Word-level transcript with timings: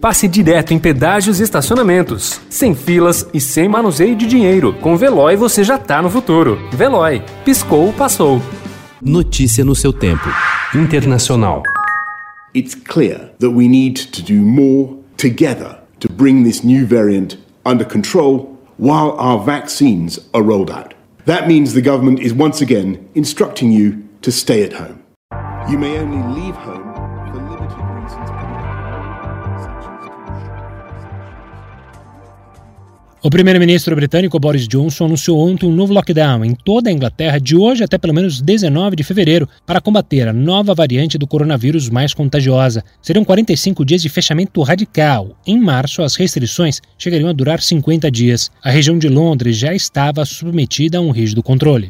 passe 0.00 0.26
direto 0.26 0.72
em 0.72 0.78
pedágios 0.78 1.38
e 1.38 1.42
estacionamentos, 1.42 2.40
sem 2.48 2.74
filas 2.74 3.26
e 3.34 3.40
sem 3.40 3.68
manuseio 3.68 4.16
de 4.16 4.26
dinheiro. 4.26 4.72
Com 4.80 4.96
Veloy 4.96 5.36
você 5.36 5.62
já 5.62 5.78
tá 5.78 6.00
no 6.00 6.08
futuro. 6.08 6.58
Veloy, 6.72 7.22
piscou, 7.44 7.92
passou. 7.92 8.40
Notícia 9.02 9.64
no 9.64 9.74
seu 9.74 9.92
tempo. 9.92 10.28
Internacional. 10.74 11.62
It's 12.54 12.74
clear 12.74 13.32
that 13.38 13.50
we 13.50 13.68
need 13.68 14.10
to 14.12 14.22
do 14.22 14.40
more 14.40 14.96
together 15.16 15.78
to 16.00 16.08
bring 16.08 16.44
this 16.44 16.64
new 16.64 16.86
variant 16.86 17.38
under 17.64 17.84
control 17.84 18.58
while 18.78 19.14
our 19.18 19.38
vaccines 19.44 20.18
are 20.32 20.42
rolled 20.42 20.70
out. 20.70 20.94
That 21.26 21.46
means 21.46 21.74
the 21.74 21.82
government 21.82 22.20
is 22.20 22.32
once 22.32 22.62
again 22.62 22.98
instructing 23.14 23.70
you 23.70 24.02
to 24.22 24.32
stay 24.32 24.64
at 24.64 24.72
home. 24.72 25.02
You 25.70 25.78
may 25.78 25.98
only 25.98 26.22
leave 26.34 26.56
home 26.56 26.89
O 33.22 33.28
primeiro-ministro 33.28 33.94
britânico 33.94 34.40
Boris 34.40 34.66
Johnson 34.66 35.04
anunciou 35.04 35.46
ontem 35.46 35.66
um 35.66 35.74
novo 35.74 35.92
lockdown 35.92 36.42
em 36.42 36.54
toda 36.54 36.88
a 36.88 36.92
Inglaterra 36.92 37.38
de 37.38 37.54
hoje 37.54 37.84
até 37.84 37.98
pelo 37.98 38.14
menos 38.14 38.40
19 38.40 38.96
de 38.96 39.04
fevereiro 39.04 39.46
para 39.66 39.78
combater 39.78 40.26
a 40.26 40.32
nova 40.32 40.74
variante 40.74 41.18
do 41.18 41.26
coronavírus 41.26 41.90
mais 41.90 42.14
contagiosa. 42.14 42.82
Seriam 43.02 43.22
45 43.22 43.84
dias 43.84 44.00
de 44.00 44.08
fechamento 44.08 44.62
radical. 44.62 45.36
Em 45.46 45.60
março, 45.60 46.02
as 46.02 46.16
restrições 46.16 46.80
chegariam 46.96 47.28
a 47.28 47.34
durar 47.34 47.60
50 47.60 48.10
dias. 48.10 48.50
A 48.64 48.70
região 48.70 48.98
de 48.98 49.10
Londres 49.10 49.58
já 49.58 49.74
estava 49.74 50.24
submetida 50.24 50.96
a 50.96 51.02
um 51.02 51.10
rígido 51.10 51.42
controle. 51.42 51.88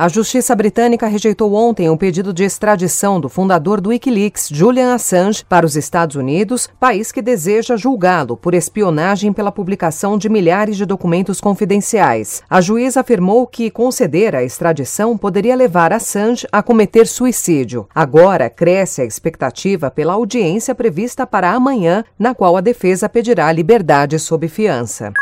A 0.00 0.08
justiça 0.08 0.56
britânica 0.56 1.06
rejeitou 1.06 1.52
ontem 1.52 1.90
um 1.90 1.96
pedido 1.98 2.32
de 2.32 2.42
extradição 2.42 3.20
do 3.20 3.28
fundador 3.28 3.82
do 3.82 3.90
Wikileaks, 3.90 4.48
Julian 4.50 4.94
Assange, 4.94 5.44
para 5.46 5.66
os 5.66 5.76
Estados 5.76 6.16
Unidos, 6.16 6.70
país 6.80 7.12
que 7.12 7.20
deseja 7.20 7.76
julgá-lo 7.76 8.34
por 8.34 8.54
espionagem 8.54 9.30
pela 9.30 9.52
publicação 9.52 10.16
de 10.16 10.30
milhares 10.30 10.78
de 10.78 10.86
documentos 10.86 11.38
confidenciais. 11.38 12.42
A 12.48 12.62
juíza 12.62 13.00
afirmou 13.00 13.46
que 13.46 13.70
conceder 13.70 14.34
a 14.34 14.42
extradição 14.42 15.18
poderia 15.18 15.54
levar 15.54 15.92
Assange 15.92 16.48
a 16.50 16.62
cometer 16.62 17.06
suicídio. 17.06 17.86
Agora 17.94 18.48
cresce 18.48 19.02
a 19.02 19.04
expectativa 19.04 19.90
pela 19.90 20.14
audiência 20.14 20.74
prevista 20.74 21.26
para 21.26 21.52
amanhã, 21.52 22.02
na 22.18 22.34
qual 22.34 22.56
a 22.56 22.62
defesa 22.62 23.06
pedirá 23.06 23.52
liberdade 23.52 24.18
sob 24.18 24.48
fiança. 24.48 25.12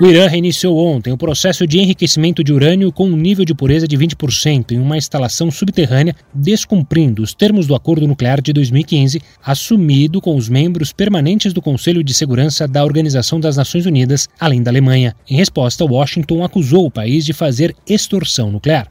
O 0.00 0.06
Irã 0.06 0.26
reiniciou 0.28 0.78
ontem 0.78 1.12
o 1.12 1.16
processo 1.18 1.66
de 1.66 1.78
enriquecimento 1.78 2.42
de 2.42 2.54
urânio 2.54 2.90
com 2.90 3.04
um 3.04 3.16
nível 3.16 3.44
de 3.44 3.52
pureza 3.52 3.86
de 3.86 3.98
20% 3.98 4.72
em 4.72 4.78
uma 4.78 4.96
instalação 4.96 5.50
subterrânea, 5.50 6.16
descumprindo 6.32 7.22
os 7.22 7.34
termos 7.34 7.66
do 7.66 7.74
acordo 7.74 8.08
nuclear 8.08 8.40
de 8.40 8.50
2015, 8.50 9.20
assumido 9.44 10.18
com 10.18 10.36
os 10.36 10.48
membros 10.48 10.90
permanentes 10.90 11.52
do 11.52 11.60
Conselho 11.60 12.02
de 12.02 12.14
Segurança 12.14 12.66
da 12.66 12.82
Organização 12.82 13.38
das 13.38 13.58
Nações 13.58 13.84
Unidas, 13.84 14.26
além 14.40 14.62
da 14.62 14.70
Alemanha. 14.70 15.14
Em 15.28 15.36
resposta, 15.36 15.84
Washington 15.84 16.42
acusou 16.42 16.86
o 16.86 16.90
país 16.90 17.26
de 17.26 17.34
fazer 17.34 17.76
extorsão 17.86 18.50
nuclear. 18.50 18.88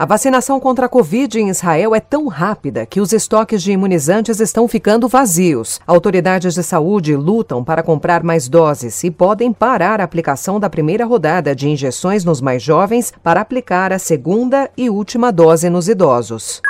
A 0.00 0.06
vacinação 0.06 0.58
contra 0.58 0.86
a 0.86 0.88
Covid 0.88 1.38
em 1.38 1.50
Israel 1.50 1.94
é 1.94 2.00
tão 2.00 2.26
rápida 2.26 2.86
que 2.86 3.02
os 3.02 3.12
estoques 3.12 3.62
de 3.62 3.72
imunizantes 3.72 4.40
estão 4.40 4.66
ficando 4.66 5.06
vazios. 5.06 5.78
Autoridades 5.86 6.54
de 6.54 6.62
saúde 6.62 7.14
lutam 7.14 7.62
para 7.62 7.82
comprar 7.82 8.22
mais 8.22 8.48
doses 8.48 9.04
e 9.04 9.10
podem 9.10 9.52
parar 9.52 10.00
a 10.00 10.04
aplicação 10.04 10.58
da 10.58 10.70
primeira 10.70 11.04
rodada 11.04 11.54
de 11.54 11.68
injeções 11.68 12.24
nos 12.24 12.40
mais 12.40 12.62
jovens 12.62 13.12
para 13.22 13.42
aplicar 13.42 13.92
a 13.92 13.98
segunda 13.98 14.70
e 14.74 14.88
última 14.88 15.30
dose 15.30 15.68
nos 15.68 15.86
idosos. 15.86 16.62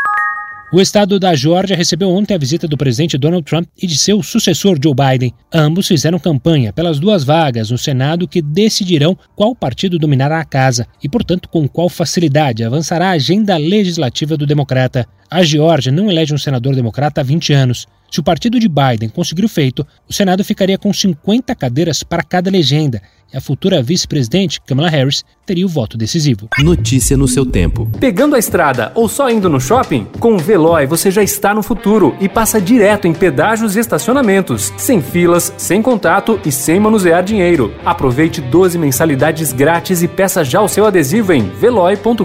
O 0.72 0.80
estado 0.80 1.18
da 1.18 1.34
Geórgia 1.34 1.76
recebeu 1.76 2.08
ontem 2.10 2.32
a 2.32 2.38
visita 2.38 2.68
do 2.68 2.76
presidente 2.76 3.18
Donald 3.18 3.44
Trump 3.44 3.66
e 3.76 3.88
de 3.88 3.96
seu 3.96 4.22
sucessor 4.22 4.78
Joe 4.80 4.94
Biden. 4.94 5.34
Ambos 5.52 5.88
fizeram 5.88 6.16
campanha 6.16 6.72
pelas 6.72 7.00
duas 7.00 7.24
vagas 7.24 7.72
no 7.72 7.78
Senado 7.78 8.28
que 8.28 8.40
decidirão 8.40 9.18
qual 9.34 9.52
partido 9.52 9.98
dominará 9.98 10.38
a 10.38 10.44
casa 10.44 10.86
e, 11.02 11.08
portanto, 11.08 11.48
com 11.48 11.66
qual 11.66 11.88
facilidade 11.88 12.62
avançará 12.62 13.08
a 13.08 13.14
agenda 13.14 13.56
legislativa 13.56 14.36
do 14.36 14.46
democrata. 14.46 15.08
A 15.30 15.44
Geórgia 15.44 15.92
não 15.92 16.10
elege 16.10 16.34
um 16.34 16.38
senador 16.38 16.74
democrata 16.74 17.20
há 17.20 17.24
20 17.24 17.52
anos. 17.52 17.86
Se 18.10 18.18
o 18.18 18.22
partido 18.22 18.58
de 18.58 18.68
Biden 18.68 19.08
conseguir 19.08 19.44
o 19.44 19.48
feito, 19.48 19.86
o 20.08 20.12
Senado 20.12 20.44
ficaria 20.44 20.76
com 20.76 20.92
50 20.92 21.54
cadeiras 21.54 22.02
para 22.02 22.24
cada 22.24 22.50
legenda 22.50 23.00
e 23.32 23.36
a 23.36 23.40
futura 23.40 23.80
vice-presidente, 23.80 24.60
Kamala 24.62 24.88
Harris, 24.88 25.24
teria 25.46 25.64
o 25.64 25.68
voto 25.68 25.96
decisivo. 25.96 26.48
Notícia 26.58 27.16
no 27.16 27.28
seu 27.28 27.46
tempo. 27.46 27.88
Pegando 28.00 28.34
a 28.34 28.40
estrada 28.40 28.90
ou 28.94 29.08
só 29.08 29.30
indo 29.30 29.48
no 29.48 29.60
shopping? 29.60 30.08
Com 30.18 30.34
o 30.34 30.38
Veloy 30.38 30.84
você 30.86 31.12
já 31.12 31.22
está 31.22 31.54
no 31.54 31.62
futuro 31.62 32.16
e 32.20 32.28
passa 32.28 32.60
direto 32.60 33.06
em 33.06 33.12
pedágios 33.12 33.76
e 33.76 33.78
estacionamentos, 33.78 34.72
sem 34.76 35.00
filas, 35.00 35.54
sem 35.56 35.80
contato 35.80 36.40
e 36.44 36.50
sem 36.50 36.80
manusear 36.80 37.22
dinheiro. 37.22 37.72
Aproveite 37.84 38.40
12 38.40 38.76
mensalidades 38.78 39.52
grátis 39.52 40.02
e 40.02 40.08
peça 40.08 40.42
já 40.42 40.60
o 40.60 40.68
seu 40.68 40.84
adesivo 40.84 41.32
em 41.32 41.48
veloy.com.br. 41.48 42.24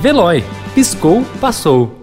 Veloy. 0.00 0.42
Piscou, 0.78 1.24
passou. 1.40 1.97